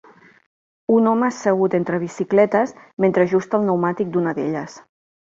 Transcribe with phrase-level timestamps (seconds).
[0.93, 2.73] Un home assegut entre bicicletes
[3.05, 4.79] mentre ajusta el pneumàtic d'una d'elles.